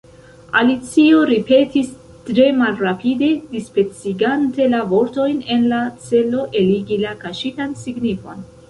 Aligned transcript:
Alicio 0.59 1.19
ripetis 1.31 1.91
tre 2.29 2.47
malrapide, 2.61 3.29
dispecigante 3.53 4.69
la 4.73 4.81
vortojn 4.95 5.45
en 5.59 5.71
la 5.75 5.87
celo 6.09 6.45
eligi 6.65 7.01
la 7.07 7.17
kaŝitan 7.25 7.83
signifon. 7.87 8.47